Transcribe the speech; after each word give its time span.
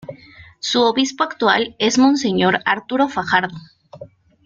Su 0.57 0.81
obispo 0.81 1.23
actual 1.23 1.75
es 1.77 1.99
Monseñor 1.99 2.57
Arturo 2.65 3.07
Fajardo. 3.07 3.55